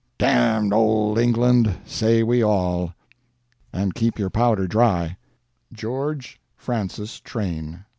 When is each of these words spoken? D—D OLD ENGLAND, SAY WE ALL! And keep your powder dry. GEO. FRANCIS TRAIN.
D—D 0.17 0.71
OLD 0.73 1.19
ENGLAND, 1.19 1.77
SAY 1.85 2.23
WE 2.23 2.41
ALL! 2.43 2.91
And 3.71 3.93
keep 3.93 4.17
your 4.17 4.31
powder 4.31 4.65
dry. 4.65 5.15
GEO. 5.73 6.15
FRANCIS 6.57 7.19
TRAIN. 7.19 7.85